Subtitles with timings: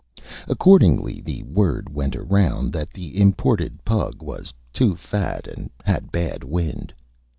[0.47, 6.43] Accordingly the Word went around that the imported Pug was too Fat and had bad
[6.43, 6.91] Wind.